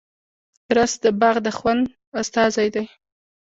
رس 0.75 0.93
د 1.03 1.05
باغ 1.21 1.35
د 1.45 1.47
خوند 1.57 1.85
استازی 2.21 2.67
دی 2.75 2.85